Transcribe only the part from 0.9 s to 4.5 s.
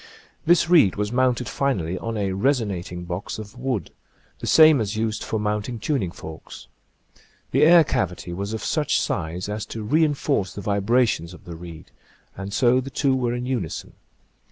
was mounted finally on a resonat ing box of wood, the